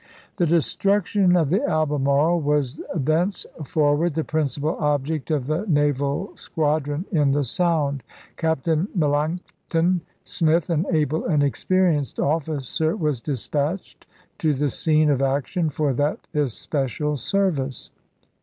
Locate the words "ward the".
3.95-4.23